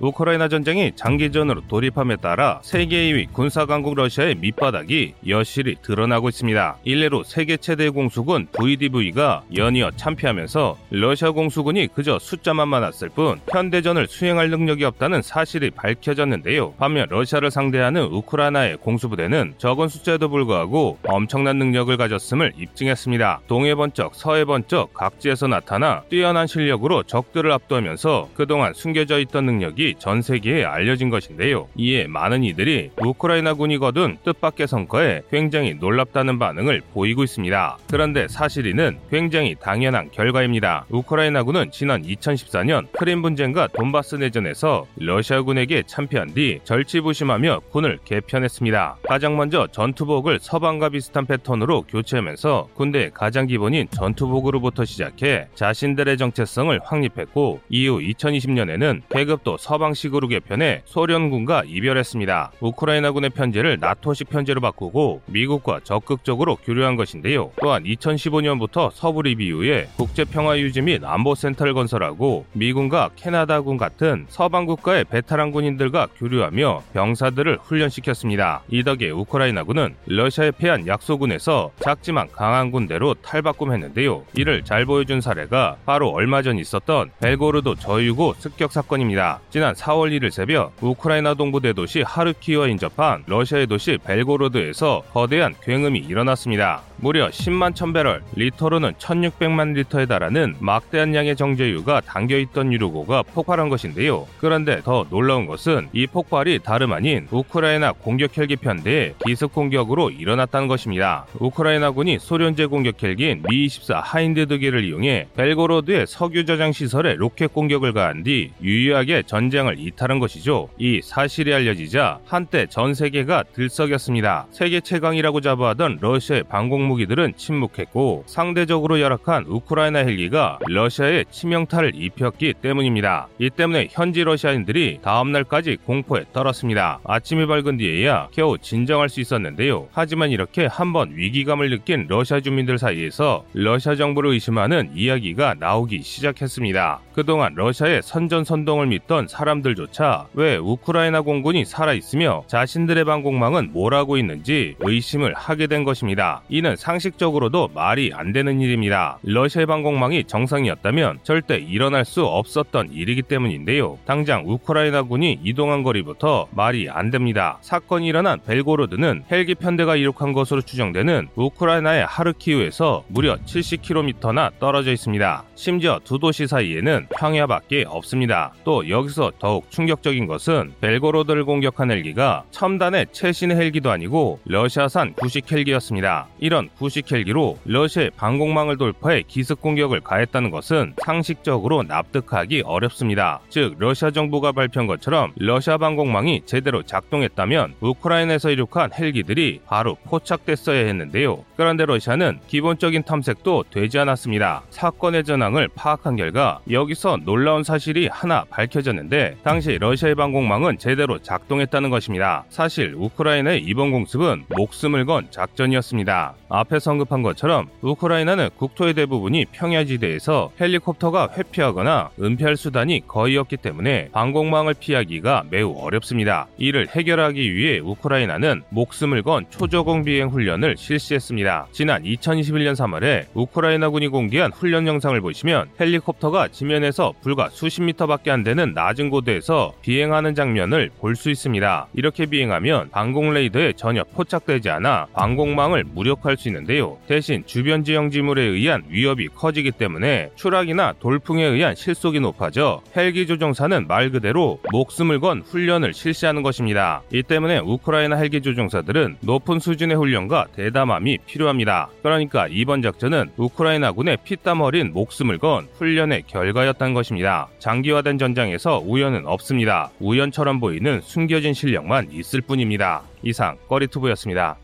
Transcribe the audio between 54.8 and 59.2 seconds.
시작해 자신들의 정체성을 확립했고 이후 2020년에는